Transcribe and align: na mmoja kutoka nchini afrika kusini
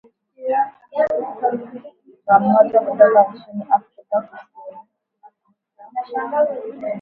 na 2.27 2.39
mmoja 2.39 2.79
kutoka 2.81 3.23
nchini 3.33 3.63
afrika 3.71 4.21
kusini 6.45 6.87